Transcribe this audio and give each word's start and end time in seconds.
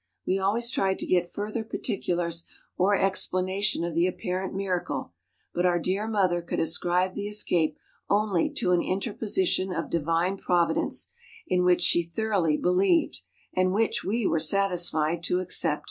We 0.25 0.39
always 0.39 0.71
tried 0.71 0.97
to 0.97 1.05
get 1.05 1.31
further 1.31 1.63
particulars 1.63 2.45
or 2.75 2.95
explanation 2.95 3.83
of 3.83 3.93
the 3.93 4.07
apparent 4.07 4.55
miracle, 4.55 5.13
but 5.53 5.63
our 5.63 5.77
dear 5.77 6.07
mother 6.07 6.41
could 6.41 6.59
ascribe 6.59 7.13
the 7.13 7.27
escape 7.27 7.77
only 8.09 8.49
to 8.55 8.71
an 8.71 8.81
interposition 8.81 9.71
of 9.71 9.91
Divine 9.91 10.37
Providence, 10.37 11.09
in 11.45 11.63
which 11.63 11.83
she 11.83 12.01
thoroughly 12.01 12.57
believed, 12.57 13.21
and 13.55 13.73
which 13.73 14.03
we 14.03 14.25
were 14.25 14.39
satisfied 14.39 15.21
to 15.25 15.39
accept. 15.39 15.79